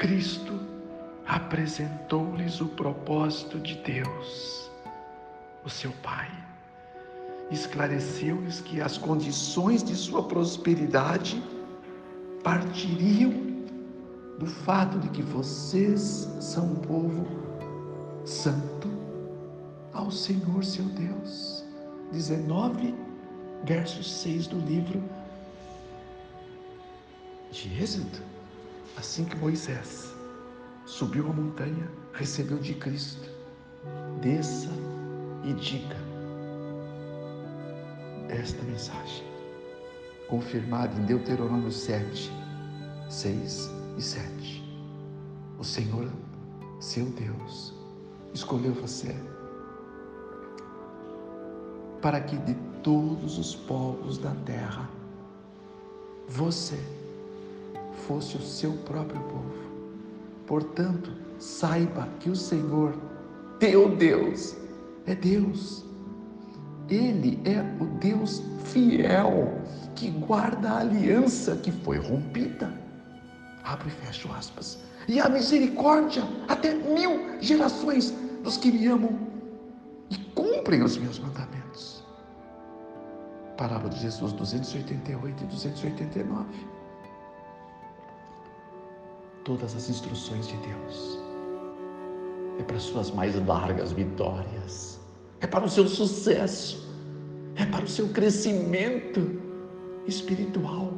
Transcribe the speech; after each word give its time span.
Cristo 0.00 0.58
apresentou-lhes 1.26 2.62
o 2.62 2.68
propósito 2.68 3.60
de 3.60 3.74
Deus, 3.82 4.70
o 5.62 5.68
seu 5.68 5.92
Pai. 6.02 6.30
Esclareceu-lhes 7.50 8.62
que 8.62 8.80
as 8.80 8.96
condições 8.96 9.84
de 9.84 9.94
sua 9.94 10.22
prosperidade 10.22 11.42
partiriam 12.42 13.30
do 14.38 14.46
fato 14.46 14.98
de 15.00 15.10
que 15.10 15.20
vocês 15.20 16.26
são 16.40 16.64
um 16.64 16.76
povo 16.76 17.26
santo 18.24 18.88
ao 19.92 20.10
Senhor 20.10 20.64
seu 20.64 20.86
Deus. 20.86 21.62
19, 22.10 22.94
verso 23.64 24.02
6 24.02 24.46
do 24.46 24.58
livro 24.60 25.02
de 27.52 27.82
Êxodo. 27.82 28.39
Assim 28.96 29.24
que 29.24 29.36
Moisés 29.36 30.14
subiu 30.84 31.28
a 31.28 31.32
montanha, 31.32 31.90
recebeu 32.12 32.58
de 32.58 32.74
Cristo, 32.74 33.28
desça 34.20 34.70
e 35.44 35.52
diga 35.54 35.96
esta 38.28 38.62
mensagem, 38.62 39.24
confirmada 40.28 40.98
em 41.00 41.04
Deuteronômio 41.04 41.72
7, 41.72 42.30
6 43.08 43.70
e 43.96 44.02
7. 44.02 44.64
O 45.58 45.64
Senhor, 45.64 46.10
seu 46.78 47.06
Deus, 47.06 47.74
escolheu 48.32 48.72
você 48.74 49.14
para 52.00 52.20
que 52.20 52.36
de 52.36 52.54
todos 52.82 53.38
os 53.38 53.54
povos 53.54 54.16
da 54.18 54.34
terra 54.46 54.88
você 56.28 56.78
fosse 58.10 58.36
o 58.36 58.42
seu 58.42 58.72
próprio 58.72 59.20
povo. 59.20 59.54
Portanto, 60.44 61.12
saiba 61.38 62.08
que 62.18 62.28
o 62.28 62.34
Senhor, 62.34 62.92
teu 63.60 63.94
Deus, 63.94 64.56
é 65.06 65.14
Deus. 65.14 65.84
Ele 66.88 67.40
é 67.44 67.60
o 67.80 67.86
Deus 68.00 68.42
fiel 68.64 69.62
que 69.94 70.10
guarda 70.10 70.70
a 70.70 70.78
aliança 70.80 71.54
que 71.54 71.70
foi 71.70 71.98
rompida. 71.98 72.74
Abre 73.62 73.86
e 73.86 73.92
fecha 73.92 74.28
aspas. 74.36 74.80
E 75.06 75.20
a 75.20 75.28
misericórdia 75.28 76.24
até 76.48 76.74
mil 76.74 77.40
gerações 77.40 78.12
dos 78.42 78.56
que 78.56 78.72
me 78.72 78.88
amam 78.88 79.16
e 80.10 80.16
cumprem 80.34 80.82
os 80.82 80.96
meus 80.96 81.20
mandamentos. 81.20 82.04
Parábola 83.56 83.90
de 83.90 84.00
Jesus 84.00 84.32
288 84.32 85.44
e 85.44 85.46
289. 85.46 86.79
Todas 89.50 89.74
as 89.74 89.90
instruções 89.90 90.46
de 90.46 90.56
Deus 90.58 91.18
é 92.60 92.62
para 92.62 92.78
suas 92.78 93.10
mais 93.10 93.34
largas 93.48 93.90
vitórias, 93.90 95.00
é 95.40 95.46
para 95.48 95.64
o 95.64 95.68
seu 95.68 95.88
sucesso, 95.88 96.88
é 97.56 97.66
para 97.66 97.84
o 97.84 97.88
seu 97.88 98.06
crescimento 98.10 99.40
espiritual, 100.06 100.92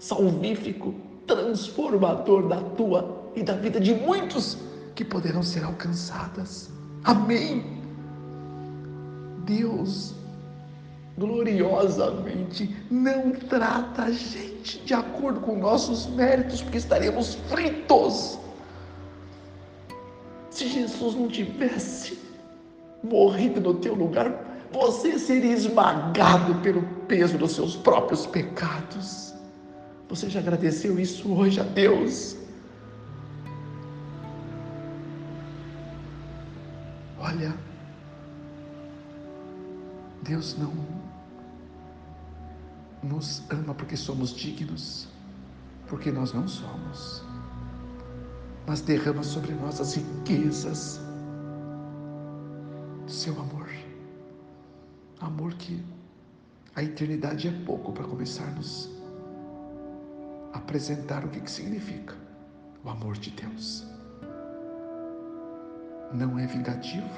salvífico, 0.00 0.92
transformador 1.28 2.48
da 2.48 2.60
tua 2.60 3.30
e 3.36 3.42
da 3.44 3.54
vida 3.54 3.78
de 3.78 3.94
muitos 3.94 4.58
que 4.96 5.04
poderão 5.04 5.44
ser 5.44 5.62
alcançadas. 5.62 6.72
Amém. 7.04 7.64
Deus 9.46 10.12
gloriosamente 11.16 12.74
não 12.90 13.32
trata 13.32 14.04
a 14.04 14.10
gente 14.10 14.78
de 14.80 14.94
acordo 14.94 15.40
com 15.40 15.58
nossos 15.58 16.06
méritos, 16.06 16.62
porque 16.62 16.78
estaremos 16.78 17.34
fritos. 17.48 18.38
Se 20.50 20.68
Jesus 20.68 21.14
não 21.14 21.28
tivesse 21.28 22.18
morrido 23.02 23.60
no 23.60 23.74
teu 23.74 23.94
lugar, 23.94 24.52
você 24.72 25.18
seria 25.18 25.52
esmagado 25.52 26.54
pelo 26.56 26.82
peso 27.06 27.36
dos 27.36 27.52
seus 27.52 27.76
próprios 27.76 28.26
pecados. 28.26 29.34
Você 30.08 30.28
já 30.30 30.40
agradeceu 30.40 30.98
isso 30.98 31.32
hoje 31.32 31.60
a 31.60 31.64
Deus? 31.64 32.36
Olha, 37.18 37.54
Deus 40.22 40.56
não 40.58 41.01
nos 43.02 43.42
ama 43.50 43.74
porque 43.74 43.96
somos 43.96 44.34
dignos, 44.34 45.08
porque 45.88 46.10
nós 46.10 46.32
não 46.32 46.46
somos, 46.46 47.22
mas 48.66 48.80
derrama 48.80 49.22
sobre 49.22 49.52
nós 49.52 49.80
as 49.80 49.94
riquezas 49.94 51.00
do 53.04 53.10
seu 53.10 53.38
amor. 53.40 53.68
Amor 55.20 55.54
que 55.54 55.84
a 56.74 56.82
eternidade 56.82 57.48
é 57.48 57.52
pouco 57.64 57.92
para 57.92 58.04
começarmos 58.04 58.90
a 60.52 60.58
apresentar 60.58 61.24
o 61.24 61.28
que, 61.28 61.40
que 61.40 61.50
significa 61.50 62.14
o 62.84 62.88
amor 62.88 63.16
de 63.16 63.30
Deus. 63.30 63.84
Não 66.12 66.38
é 66.38 66.46
vingativo, 66.46 67.08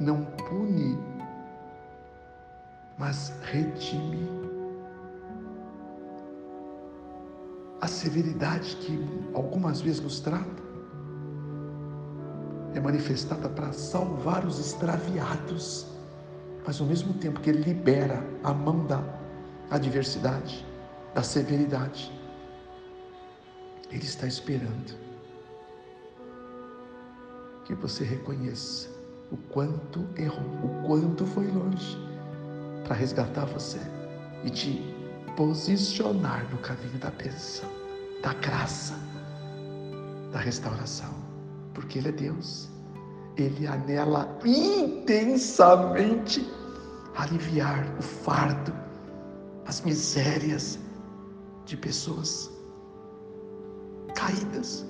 não 0.00 0.24
pune 0.24 0.98
mas 2.98 3.32
redime. 3.42 4.28
A 7.80 7.86
severidade 7.86 8.76
que 8.76 8.98
algumas 9.34 9.80
vezes 9.80 10.00
nos 10.00 10.20
trata 10.20 10.62
é 12.74 12.80
manifestada 12.80 13.48
para 13.48 13.72
salvar 13.72 14.44
os 14.44 14.58
extraviados, 14.58 15.86
mas 16.66 16.80
ao 16.80 16.86
mesmo 16.86 17.14
tempo 17.14 17.40
que 17.40 17.50
ele 17.50 17.62
libera 17.62 18.24
a 18.42 18.52
mão 18.52 18.86
da 18.86 19.02
adversidade, 19.70 20.66
da 21.14 21.22
severidade, 21.22 22.10
ele 23.90 24.04
está 24.04 24.26
esperando 24.26 24.98
que 27.64 27.74
você 27.74 28.02
reconheça 28.02 28.88
o 29.30 29.36
quanto 29.36 30.06
errou, 30.16 30.44
o 30.64 30.86
quanto 30.86 31.24
foi 31.26 31.46
longe 31.46 32.03
para 32.84 32.94
resgatar 32.94 33.46
você 33.46 33.80
e 34.44 34.50
te 34.50 34.94
posicionar 35.36 36.48
no 36.50 36.58
caminho 36.58 36.98
da 36.98 37.10
bênção, 37.10 37.68
da 38.22 38.34
graça, 38.34 38.94
da 40.30 40.38
restauração, 40.38 41.12
porque 41.72 41.98
Ele 41.98 42.08
é 42.08 42.12
Deus. 42.12 42.68
Ele 43.36 43.66
anela 43.66 44.38
intensamente 44.44 46.48
aliviar 47.16 47.84
o 47.98 48.02
fardo, 48.02 48.72
as 49.66 49.80
misérias 49.80 50.78
de 51.64 51.76
pessoas 51.76 52.50
caídas, 54.14 54.86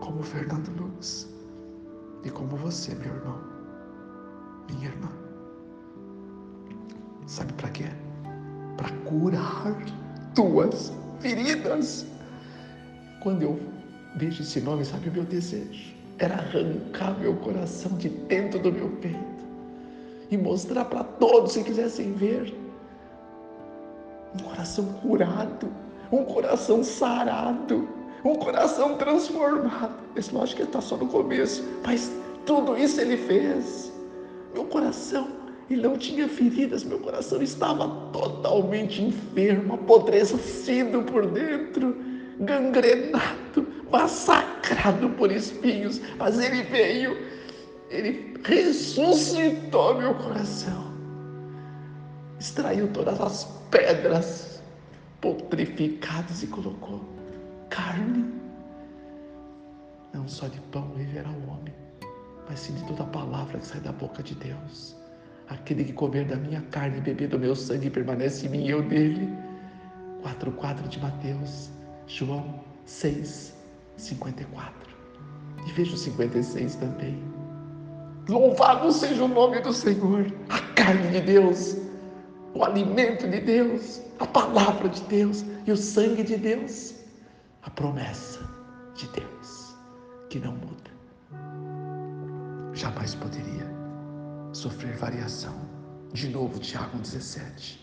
como 0.00 0.22
Fernando 0.22 0.68
Lucas 0.78 1.26
e 2.24 2.30
como 2.30 2.56
você, 2.56 2.94
meu 2.94 3.14
irmão, 3.14 3.40
minha 4.68 4.88
irmã. 4.88 5.23
Sabe 7.34 7.52
para 7.54 7.68
quê? 7.70 7.86
Para 8.76 8.90
curar 9.10 9.76
tuas 10.36 10.92
feridas. 11.18 12.06
Quando 13.20 13.42
eu 13.42 13.58
vejo 14.14 14.40
esse 14.40 14.60
nome, 14.60 14.84
sabe 14.84 15.08
o 15.08 15.12
meu 15.12 15.24
desejo? 15.24 15.96
Era 16.20 16.36
arrancar 16.36 17.18
meu 17.18 17.34
coração 17.34 17.90
de 17.98 18.08
dentro 18.08 18.60
do 18.60 18.70
meu 18.70 18.88
peito 19.02 19.18
e 20.30 20.36
mostrar 20.36 20.84
para 20.84 21.02
todos 21.02 21.54
que 21.54 21.64
quisessem 21.64 22.12
ver 22.12 22.54
um 24.38 24.44
coração 24.44 24.84
curado, 25.02 25.68
um 26.12 26.24
coração 26.24 26.84
sarado, 26.84 27.88
um 28.24 28.36
coração 28.36 28.96
transformado. 28.96 30.04
Esse 30.14 30.32
lógico 30.32 30.62
que 30.62 30.68
está 30.68 30.80
só 30.80 30.96
no 30.96 31.08
começo, 31.08 31.64
mas 31.84 32.12
tudo 32.46 32.76
isso 32.76 33.00
ele 33.00 33.16
fez. 33.16 33.92
Meu 34.54 34.66
coração 34.66 35.43
e 35.68 35.76
não 35.76 35.96
tinha 35.96 36.28
feridas, 36.28 36.84
meu 36.84 36.98
coração 36.98 37.40
estava 37.42 37.88
totalmente 38.12 39.02
enfermo, 39.02 39.74
apodrecido 39.74 41.02
por 41.02 41.26
dentro, 41.26 41.96
gangrenado, 42.40 43.66
massacrado 43.90 45.08
por 45.10 45.30
espinhos, 45.32 46.00
mas 46.18 46.38
ele 46.38 46.62
veio, 46.64 47.16
ele 47.90 48.34
ressuscitou 48.44 49.94
meu 49.94 50.14
coração, 50.14 50.92
extraiu 52.38 52.88
todas 52.88 53.20
as 53.20 53.44
pedras 53.70 54.62
putrificadas 55.20 56.42
e 56.42 56.46
colocou 56.48 57.02
carne, 57.70 58.34
não 60.12 60.28
só 60.28 60.46
de 60.46 60.60
pão 60.60 60.92
viverá 60.94 61.30
o 61.30 61.50
homem, 61.50 61.74
mas 62.48 62.60
sim 62.60 62.74
de 62.74 62.84
toda 62.84 63.02
a 63.04 63.06
palavra 63.06 63.58
que 63.58 63.66
sai 63.66 63.80
da 63.80 63.92
boca 63.92 64.22
de 64.22 64.34
Deus. 64.34 65.03
Aquele 65.48 65.84
que 65.84 65.92
comer 65.92 66.26
da 66.26 66.36
minha 66.36 66.62
carne 66.70 66.98
e 66.98 67.00
beber 67.00 67.28
do 67.28 67.38
meu 67.38 67.54
sangue 67.54 67.90
permanece 67.90 68.46
em 68.46 68.50
mim 68.50 68.64
e 68.64 68.70
eu 68.70 68.82
nele. 68.82 69.28
4,4 70.22 70.88
de 70.88 70.98
Mateus, 71.00 71.70
João 72.06 72.60
6, 72.86 73.54
54. 73.96 74.72
E 75.66 75.72
veja 75.72 75.94
o 75.94 75.98
56 75.98 76.76
também. 76.76 77.22
Louvado 78.28 78.90
seja 78.90 79.22
o 79.22 79.28
nome 79.28 79.60
do 79.60 79.72
Senhor, 79.72 80.32
a 80.48 80.58
carne 80.74 81.10
de 81.10 81.20
Deus, 81.20 81.76
o 82.54 82.64
alimento 82.64 83.28
de 83.28 83.40
Deus, 83.40 84.00
a 84.18 84.26
palavra 84.26 84.88
de 84.88 85.02
Deus 85.02 85.44
e 85.66 85.72
o 85.72 85.76
sangue 85.76 86.22
de 86.22 86.38
Deus, 86.38 86.94
a 87.62 87.68
promessa 87.68 88.40
de 88.94 89.06
Deus 89.08 89.74
que 90.30 90.38
não 90.40 90.52
muda. 90.52 90.90
Jamais 92.72 93.14
poderia 93.14 93.73
sofrer 94.64 94.96
variação. 94.96 95.54
De 96.12 96.28
novo, 96.28 96.58
Tiago 96.58 96.96
17. 96.96 97.78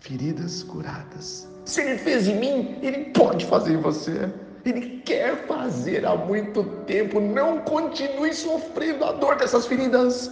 Feridas 0.00 0.62
curadas. 0.64 1.48
Se 1.64 1.80
ele 1.80 1.96
fez 1.96 2.28
em 2.28 2.38
mim, 2.38 2.78
ele 2.82 3.06
pode 3.10 3.46
fazer 3.46 3.72
em 3.74 3.80
você. 3.80 4.30
Ele 4.64 5.00
quer 5.00 5.46
fazer 5.46 6.04
há 6.04 6.14
muito 6.14 6.64
tempo. 6.86 7.20
Não 7.20 7.60
continue 7.60 8.34
sofrendo 8.34 9.04
a 9.04 9.12
dor 9.12 9.36
dessas 9.36 9.66
feridas. 9.66 10.30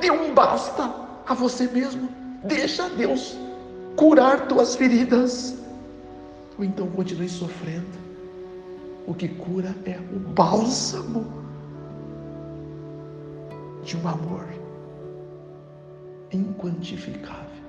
Dê 0.00 0.10
um 0.10 0.34
basta 0.34 0.92
a 1.26 1.32
você 1.32 1.66
mesmo. 1.66 2.10
Deixa 2.44 2.90
Deus 2.90 3.36
curar 3.96 4.48
tuas 4.48 4.76
feridas. 4.76 5.54
Ou 6.58 6.64
então 6.64 6.88
continue 6.88 7.28
sofrendo. 7.28 7.98
O 9.06 9.14
que 9.14 9.28
cura 9.28 9.74
é 9.86 9.98
o 10.14 10.18
bálsamo 10.18 11.39
de 13.90 13.96
um 13.96 14.06
amor 14.06 14.46
inquantificável, 16.32 17.64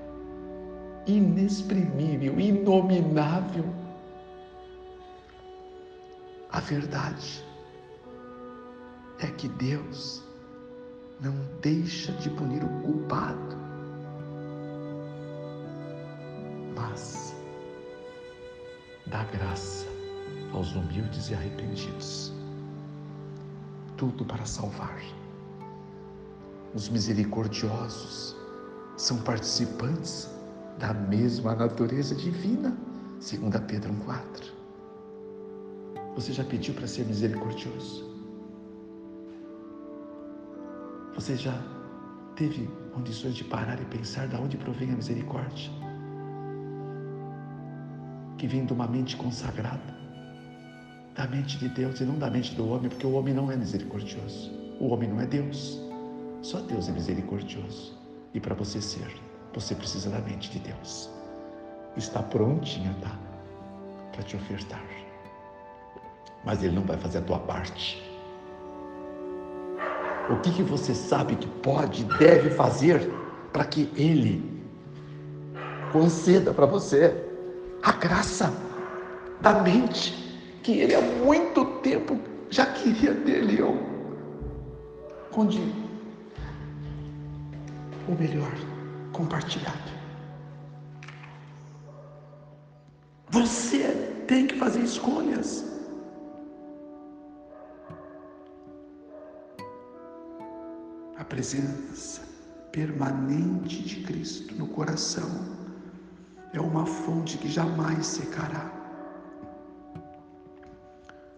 inexprimível, 1.07 2.39
inominável. 2.39 3.65
A 6.51 6.59
verdade 6.59 7.43
é 9.17 9.25
que 9.31 9.47
Deus 9.47 10.23
não 11.19 11.33
deixa 11.59 12.11
de 12.11 12.29
punir 12.29 12.63
o 12.63 12.69
culpado, 12.83 13.57
mas 16.75 17.35
dá 19.07 19.23
graça 19.23 19.87
aos 20.53 20.75
humildes 20.75 21.31
e 21.31 21.33
arrependidos. 21.33 22.31
Tudo 23.97 24.23
para 24.23 24.45
salvar. 24.45 25.01
Os 26.73 26.87
misericordiosos 26.87 28.33
são 28.95 29.17
participantes 29.17 30.29
da 30.79 30.93
mesma 30.93 31.53
natureza 31.53 32.15
divina, 32.15 32.77
segundo 33.19 33.59
Pedro 33.63 33.91
1,4. 33.93 34.51
Você 36.15 36.31
já 36.31 36.45
pediu 36.45 36.73
para 36.73 36.87
ser 36.87 37.05
misericordioso? 37.05 38.09
Você 41.13 41.35
já 41.35 41.61
teve 42.37 42.69
condições 42.93 43.35
de 43.35 43.43
parar 43.43 43.79
e 43.81 43.85
pensar 43.85 44.27
de 44.29 44.35
onde 44.37 44.55
provém 44.55 44.91
a 44.91 44.95
misericórdia? 44.95 45.69
Que 48.37 48.47
vem 48.47 48.65
de 48.65 48.71
uma 48.71 48.87
mente 48.87 49.17
consagrada, 49.17 49.93
da 51.15 51.27
mente 51.27 51.57
de 51.57 51.67
Deus 51.67 51.99
e 51.99 52.05
não 52.05 52.17
da 52.17 52.29
mente 52.29 52.55
do 52.55 52.67
homem, 52.69 52.89
porque 52.89 53.05
o 53.05 53.11
homem 53.11 53.33
não 53.33 53.51
é 53.51 53.57
misericordioso. 53.57 54.51
O 54.79 54.87
homem 54.87 55.09
não 55.09 55.19
é 55.19 55.25
Deus. 55.25 55.90
Só 56.41 56.59
Deus 56.59 56.89
é 56.89 56.91
misericordioso. 56.91 57.93
E 58.33 58.39
para 58.39 58.55
você 58.55 58.81
ser, 58.81 59.07
você 59.53 59.75
precisa 59.75 60.09
da 60.09 60.19
mente 60.19 60.49
de 60.49 60.59
Deus. 60.59 61.09
Está 61.95 62.23
prontinha, 62.23 62.95
tá? 63.01 63.17
Para 64.11 64.23
te 64.23 64.35
ofertar. 64.35 64.83
Mas 66.43 66.63
Ele 66.63 66.75
não 66.75 66.83
vai 66.83 66.97
fazer 66.97 67.19
a 67.19 67.21
tua 67.21 67.39
parte. 67.39 68.01
O 70.29 70.39
que, 70.41 70.51
que 70.51 70.63
você 70.63 70.95
sabe 70.95 71.35
que 71.35 71.47
pode 71.47 72.03
e 72.03 72.05
deve 72.17 72.51
fazer 72.51 73.11
para 73.51 73.65
que 73.65 73.91
Ele 73.95 74.63
conceda 75.91 76.53
para 76.53 76.65
você 76.65 77.13
a 77.83 77.91
graça 77.91 78.53
da 79.41 79.61
mente 79.61 80.13
que 80.63 80.79
Ele 80.79 80.95
há 80.95 81.01
muito 81.01 81.65
tempo 81.81 82.17
já 82.49 82.65
queria 82.65 83.13
dele, 83.13 83.59
eu, 83.59 83.77
onde 85.35 85.59
o 88.07 88.11
melhor 88.13 88.51
compartilhado. 89.11 89.91
Você 93.29 94.23
tem 94.27 94.47
que 94.47 94.57
fazer 94.57 94.81
escolhas. 94.81 95.65
A 101.17 101.23
presença 101.23 102.21
permanente 102.71 103.83
de 103.83 104.03
Cristo 104.03 104.55
no 104.55 104.67
coração 104.67 105.29
é 106.53 106.59
uma 106.59 106.85
fonte 106.85 107.37
que 107.37 107.49
jamais 107.49 108.05
secará. 108.05 108.71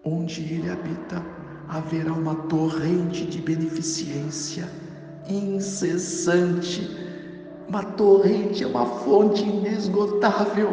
Onde 0.03 0.41
Ele 0.41 0.69
habita, 0.69 1.23
haverá 1.67 2.13
uma 2.13 2.35
torrente 2.47 3.25
de 3.25 3.41
beneficência 3.41 4.69
incessante, 5.27 6.89
uma 7.67 7.83
torrente, 7.83 8.65
uma 8.65 8.85
fonte 8.85 9.43
inesgotável. 9.43 10.69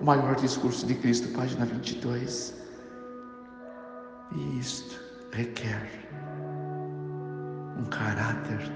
O 0.00 0.04
maior 0.04 0.34
discurso 0.36 0.86
de 0.86 0.94
Cristo, 0.94 1.28
página 1.28 1.64
22. 1.64 2.54
E 4.32 4.58
isto 4.58 5.00
requer 5.32 5.90
um 7.78 7.84
caráter 7.84 8.70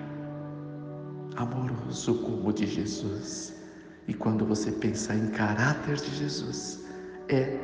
amoroso 1.37 2.15
como 2.15 2.49
o 2.49 2.53
de 2.53 2.67
Jesus. 2.67 3.55
E 4.07 4.15
quando 4.15 4.45
você 4.45 4.73
pensa 4.73 5.15
em 5.15 5.29
caráter 5.29 5.97
de 5.97 6.17
Jesus, 6.17 6.85
é 7.29 7.59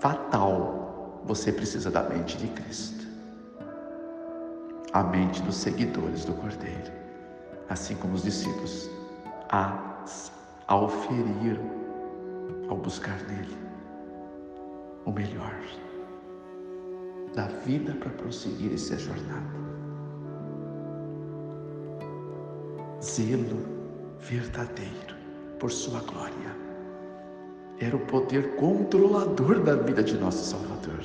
fatal. 0.00 1.22
Você 1.26 1.52
precisa 1.52 1.90
da 1.90 2.02
mente 2.02 2.36
de 2.38 2.48
Cristo 2.48 3.09
a 4.92 5.02
mente 5.04 5.42
dos 5.42 5.56
seguidores 5.56 6.24
do 6.24 6.32
Cordeiro, 6.34 6.92
assim 7.68 7.94
como 7.96 8.14
os 8.14 8.22
discípulos 8.22 8.90
a, 9.48 10.04
a 10.66 10.76
oferiram 10.76 11.62
ao 12.68 12.76
buscar 12.76 13.18
nele 13.28 13.56
o 15.04 15.12
melhor 15.12 15.54
da 17.34 17.46
vida 17.64 17.94
para 17.94 18.10
prosseguir 18.10 18.74
essa 18.74 18.98
jornada. 18.98 19.60
Zelo 23.00 23.58
verdadeiro 24.18 25.16
por 25.58 25.70
sua 25.70 26.00
glória 26.00 26.70
era 27.78 27.96
o 27.96 28.06
poder 28.06 28.56
controlador 28.56 29.60
da 29.60 29.74
vida 29.76 30.02
de 30.02 30.18
nosso 30.18 30.44
Salvador. 30.50 31.00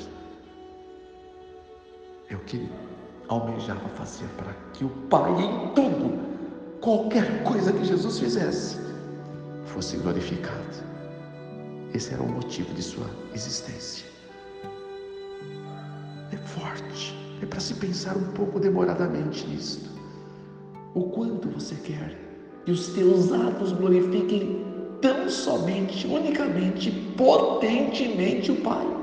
É 2.30 2.36
o 2.36 2.40
que 2.40 2.70
almejava 3.28 3.88
fazer 3.90 4.28
para 4.38 4.54
que 4.74 4.86
o 4.86 4.90
Pai, 5.10 5.32
em 5.42 5.74
tudo, 5.74 6.20
qualquer 6.82 7.44
coisa 7.44 7.72
que 7.74 7.86
Jesus 7.86 8.20
fizesse, 8.20 8.78
fosse 9.66 9.98
glorificado. 9.98 10.86
Esse 11.94 12.14
era 12.14 12.22
o 12.22 12.28
motivo 12.28 12.74
de 12.74 12.84
sua 12.84 13.08
existência. 13.34 14.06
É 16.32 16.38
forte, 16.38 17.18
é 17.42 17.46
para 17.46 17.60
se 17.60 17.74
pensar 17.76 18.16
um 18.18 18.32
pouco 18.34 18.60
demoradamente 18.60 19.48
nisto. 19.48 19.90
O 20.94 21.04
quanto 21.10 21.50
você 21.50 21.76
quer 21.76 22.18
que 22.66 22.72
os 22.72 22.88
teus 22.90 23.32
atos 23.32 23.72
glorifiquem 23.72 24.66
tão 25.02 25.30
somente, 25.30 26.08
unicamente, 26.08 26.92
potentemente 27.16 28.52
o 28.52 28.56
Pai. 28.62 28.95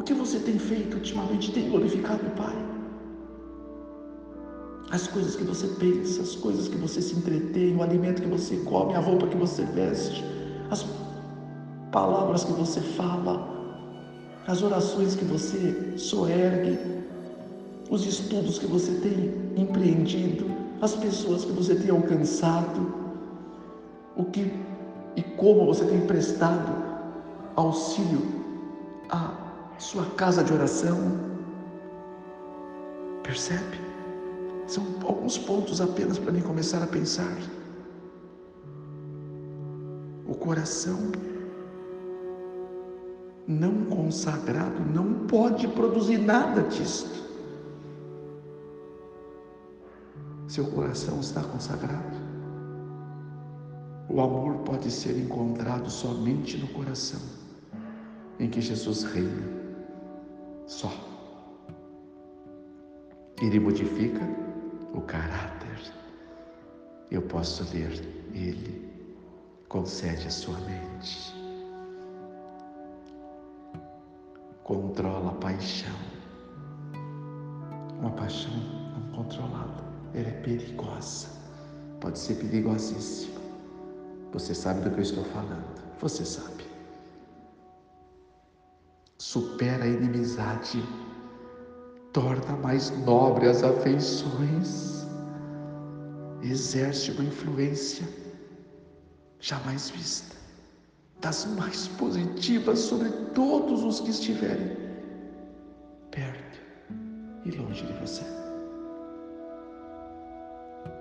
O 0.00 0.02
que 0.02 0.14
você 0.14 0.38
tem 0.38 0.58
feito 0.58 0.94
ultimamente 0.94 1.52
tem 1.52 1.68
glorificado 1.68 2.26
o 2.26 2.30
Pai? 2.30 2.56
As 4.90 5.06
coisas 5.06 5.36
que 5.36 5.44
você 5.44 5.66
pensa, 5.78 6.22
as 6.22 6.34
coisas 6.36 6.68
que 6.68 6.76
você 6.78 7.02
se 7.02 7.14
entretém, 7.14 7.76
o 7.76 7.82
alimento 7.82 8.22
que 8.22 8.28
você 8.28 8.56
come, 8.64 8.94
a 8.94 8.98
roupa 8.98 9.26
que 9.26 9.36
você 9.36 9.62
veste, 9.62 10.24
as 10.70 10.86
palavras 11.92 12.44
que 12.44 12.52
você 12.52 12.80
fala, 12.80 13.46
as 14.46 14.62
orações 14.62 15.14
que 15.14 15.24
você 15.26 15.98
soergue, 15.98 16.78
os 17.90 18.06
estudos 18.06 18.58
que 18.58 18.66
você 18.66 18.92
tem 19.00 19.34
empreendido, 19.54 20.46
as 20.80 20.96
pessoas 20.96 21.44
que 21.44 21.52
você 21.52 21.74
tem 21.74 21.90
alcançado, 21.90 22.94
o 24.16 24.24
que 24.24 24.50
e 25.14 25.22
como 25.22 25.66
você 25.66 25.84
tem 25.84 26.00
prestado 26.06 26.72
auxílio 27.54 28.22
a 29.10 29.39
sua 29.80 30.04
casa 30.10 30.44
de 30.44 30.52
oração. 30.52 30.98
Percebe? 33.22 33.80
São 34.66 34.84
alguns 35.04 35.38
pontos 35.38 35.80
apenas 35.80 36.18
para 36.18 36.30
mim 36.30 36.42
começar 36.42 36.82
a 36.82 36.86
pensar. 36.86 37.36
O 40.28 40.34
coração 40.34 41.10
não 43.48 43.86
consagrado 43.86 44.80
não 44.94 45.26
pode 45.26 45.66
produzir 45.68 46.18
nada 46.18 46.62
disto. 46.62 47.20
Seu 50.46 50.66
coração 50.66 51.20
está 51.20 51.42
consagrado. 51.42 52.16
O 54.08 54.20
amor 54.20 54.56
pode 54.58 54.90
ser 54.90 55.16
encontrado 55.16 55.88
somente 55.88 56.58
no 56.58 56.68
coração 56.68 57.20
em 58.38 58.48
que 58.48 58.60
Jesus 58.60 59.04
reina. 59.04 59.59
Só. 60.70 60.88
Ele 63.42 63.58
modifica 63.58 64.20
o 64.94 65.00
caráter. 65.00 65.80
Eu 67.10 67.22
posso 67.22 67.64
ler 67.74 67.90
Ele 68.32 68.88
concede 69.68 70.28
a 70.28 70.30
sua 70.30 70.56
mente. 70.60 71.34
Controla 74.62 75.32
a 75.32 75.34
paixão. 75.34 75.96
Uma 77.98 78.12
paixão 78.12 78.54
não 78.94 79.24
controlada, 79.24 79.82
ela 80.14 80.28
é 80.28 80.40
perigosa. 80.42 81.30
Pode 82.00 82.16
ser 82.16 82.36
perigosíssima. 82.36 83.40
Você 84.32 84.54
sabe 84.54 84.82
do 84.82 84.90
que 84.90 84.98
eu 84.98 85.02
estou 85.02 85.24
falando. 85.24 85.64
Você 85.98 86.24
sabe. 86.24 86.69
Supera 89.30 89.84
a 89.84 89.86
inimizade, 89.86 90.82
torna 92.12 92.56
mais 92.56 92.90
nobre 93.06 93.46
as 93.46 93.62
afeições, 93.62 95.06
exerce 96.42 97.12
uma 97.12 97.22
influência 97.22 98.04
jamais 99.38 99.90
vista, 99.90 100.34
das 101.20 101.46
mais 101.46 101.86
positivas 101.86 102.80
sobre 102.80 103.08
todos 103.32 103.84
os 103.84 104.00
que 104.00 104.10
estiverem 104.10 104.76
perto 106.10 106.58
e 107.44 107.52
longe 107.52 107.86
de 107.86 107.92
você. 108.00 108.24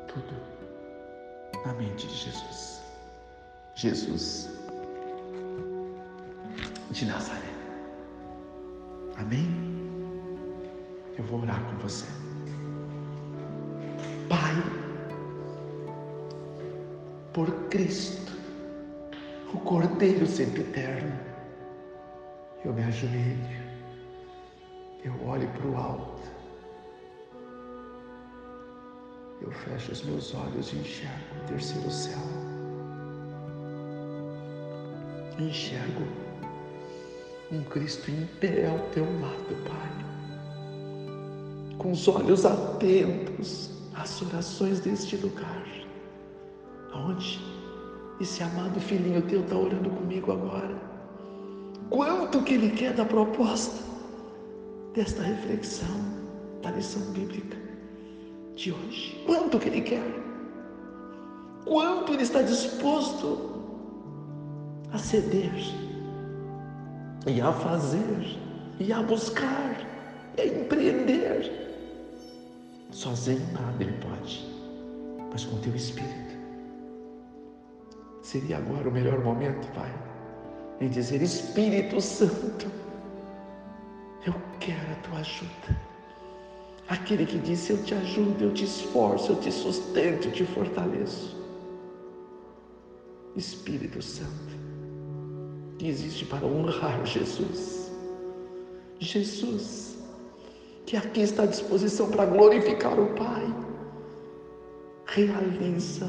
Tudo 0.07 0.35
na 1.65 1.73
mente 1.73 2.05
de 2.05 2.15
Jesus. 2.15 2.81
Jesus 3.73 4.49
de 6.91 7.05
Nazaré. 7.07 7.48
Amém? 9.19 9.49
Eu 11.17 11.25
vou 11.25 11.41
orar 11.41 11.61
com 11.65 11.75
você. 11.77 12.05
Pai, 14.29 14.55
por 17.33 17.51
Cristo, 17.69 18.31
o 19.53 19.59
Cordeiro 19.59 20.25
sempre 20.25 20.61
eterno, 20.61 21.19
eu 22.63 22.73
me 22.73 22.83
ajoelho, 22.83 23.59
eu 25.03 25.13
olho 25.27 25.49
para 25.49 25.67
o 25.67 25.75
alto, 25.75 26.29
eu 29.41 29.51
fecho 29.51 29.91
os 29.91 30.03
meus 30.03 30.33
olhos 30.33 30.71
e 30.71 30.77
enxergo 30.77 31.35
o 31.43 31.47
terceiro 31.47 31.91
céu. 31.91 32.19
Enxergo 35.39 36.28
um 37.51 37.63
Cristo 37.63 38.11
em 38.11 38.27
pé 38.39 38.67
ao 38.67 38.79
teu 38.89 39.05
lado, 39.19 39.55
Pai, 39.67 40.05
com 41.77 41.91
os 41.91 42.07
olhos 42.07 42.45
atentos 42.45 43.71
às 43.95 44.21
orações 44.21 44.79
deste 44.79 45.15
lugar, 45.17 45.65
aonde 46.93 47.39
esse 48.21 48.43
amado 48.43 48.79
filhinho 48.79 49.21
teu 49.23 49.41
está 49.41 49.55
orando 49.55 49.89
comigo 49.89 50.31
agora. 50.31 50.77
Quanto 51.89 52.43
que 52.43 52.53
ele 52.53 52.69
quer 52.71 52.93
da 52.93 53.05
proposta 53.05 53.83
desta 54.93 55.23
reflexão 55.23 56.19
da 56.61 56.69
lição 56.71 57.01
bíblica 57.13 57.57
de 58.55 58.71
hoje? 58.71 59.23
Quanto 59.25 59.57
que 59.57 59.69
ele 59.69 59.81
quer? 59.81 60.03
Quanto 61.65 62.13
ele 62.13 62.23
está 62.23 62.43
disposto 62.43 63.49
a 64.91 64.97
ceder? 64.99 65.88
E 67.27 67.41
a 67.41 67.51
fazer, 67.51 68.37
e 68.79 68.91
a 68.93 69.01
buscar, 69.01 69.75
e 70.37 70.41
a 70.41 70.45
empreender. 70.45 71.51
Sozinho 72.91 73.45
nada 73.53 73.83
ele 73.83 73.93
pode, 73.93 74.47
mas 75.31 75.45
com 75.45 75.57
teu 75.59 75.75
Espírito. 75.75 76.37
Seria 78.21 78.57
agora 78.57 78.87
o 78.87 78.91
melhor 78.91 79.23
momento, 79.23 79.67
Pai, 79.73 79.91
em 80.79 80.89
dizer: 80.89 81.21
Espírito 81.21 81.99
Santo, 82.01 82.67
eu 84.25 84.33
quero 84.59 84.91
a 84.91 84.95
tua 85.07 85.19
ajuda. 85.19 85.89
Aquele 86.89 87.25
que 87.25 87.37
disse: 87.37 87.71
Eu 87.71 87.83
te 87.83 87.93
ajudo, 87.93 88.45
eu 88.45 88.53
te 88.53 88.65
esforço, 88.65 89.31
eu 89.31 89.39
te 89.39 89.51
sustento, 89.51 90.27
eu 90.27 90.31
te 90.31 90.45
fortaleço. 90.45 91.37
Espírito 93.35 94.01
Santo, 94.01 94.58
que 95.79 95.87
existe 95.87 96.25
para 96.25 96.45
honrar 96.45 97.03
Jesus. 97.05 97.89
Jesus, 98.99 99.97
que 100.85 100.97
aqui 100.97 101.21
está 101.21 101.43
à 101.43 101.45
disposição 101.45 102.11
para 102.11 102.25
glorificar 102.25 102.99
o 102.99 103.07
Pai, 103.15 103.45
realiza 105.05 106.05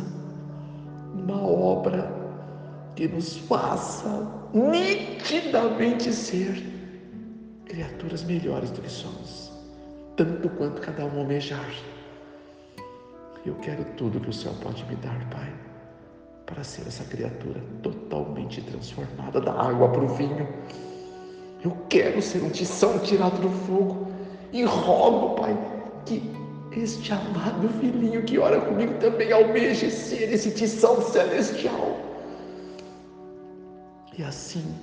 uma 1.14 1.40
obra 1.40 2.12
que 2.96 3.06
nos 3.06 3.36
faça 3.36 4.28
nitidamente 4.52 6.12
ser 6.12 6.60
criaturas 7.64 8.24
melhores 8.24 8.72
do 8.72 8.82
que 8.82 8.90
somos, 8.90 9.52
tanto 10.16 10.48
quanto 10.50 10.80
cada 10.80 11.04
um 11.04 11.20
almejar. 11.20 11.72
Eu 13.46 13.54
quero 13.62 13.84
tudo 13.96 14.18
que 14.18 14.30
o 14.30 14.32
céu 14.32 14.52
pode 14.60 14.84
me 14.86 14.96
dar, 14.96 15.30
Pai 15.30 15.69
para 16.52 16.64
ser 16.64 16.86
essa 16.86 17.04
criatura 17.04 17.60
totalmente 17.82 18.60
transformada 18.60 19.40
da 19.40 19.52
água 19.52 19.88
para 19.88 20.02
o 20.02 20.08
vinho. 20.08 20.48
Eu 21.64 21.76
quero 21.88 22.20
ser 22.20 22.42
um 22.42 22.50
tição 22.50 22.98
tirado 22.98 23.40
do 23.40 23.48
fogo 23.66 24.08
e 24.52 24.64
rogo, 24.64 25.36
Pai, 25.36 25.56
que 26.04 26.30
este 26.76 27.12
amado 27.12 27.68
filhinho 27.80 28.22
que 28.22 28.38
ora 28.38 28.60
comigo 28.60 28.94
também 28.94 29.32
almeje 29.32 29.90
ser 29.90 30.32
esse 30.32 30.50
tição 30.50 31.00
celestial. 31.00 31.98
E 34.18 34.24
assim, 34.24 34.74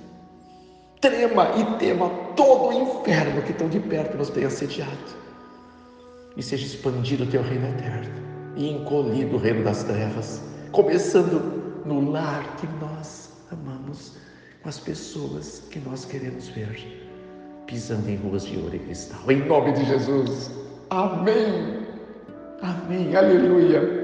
trema 1.00 1.50
e 1.56 1.78
tema 1.78 2.08
todo 2.34 2.68
o 2.68 2.72
inferno 2.72 3.42
que 3.42 3.52
tão 3.52 3.68
de 3.68 3.80
perto 3.80 4.16
nos 4.16 4.30
tem 4.30 4.44
assediado. 4.44 5.18
E 6.36 6.42
seja 6.42 6.64
expandido 6.64 7.24
o 7.24 7.26
teu 7.26 7.42
reino 7.42 7.66
eterno 7.68 8.10
e 8.56 8.70
encolhido 8.70 9.36
o 9.36 9.38
reino 9.38 9.64
das 9.64 9.84
trevas 9.84 10.40
começando 10.72 11.57
no 11.88 12.10
lar 12.10 12.56
que 12.56 12.66
nós 12.80 13.32
amamos, 13.50 14.16
com 14.62 14.68
as 14.68 14.78
pessoas 14.78 15.62
que 15.70 15.78
nós 15.80 16.04
queremos 16.04 16.48
ver, 16.48 17.08
pisando 17.66 18.08
em 18.08 18.16
ruas 18.16 18.44
de 18.44 18.58
ouro 18.58 18.76
e 18.76 18.78
cristal. 18.78 19.30
Em 19.30 19.44
nome 19.46 19.72
de 19.72 19.84
Jesus. 19.86 20.50
Amém. 20.90 21.86
Amém. 22.60 23.16
Aleluia. 23.16 23.97